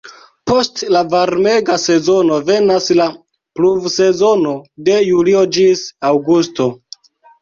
Post 0.51 0.79
la 0.93 1.01
varmega 1.09 1.75
sezono 1.83 2.39
venas 2.47 2.87
la 3.01 3.07
"pluvsezono" 3.59 4.55
de 4.89 4.97
julio 5.11 5.45
ĝis 5.59 5.85
aŭgusto. 6.13 6.69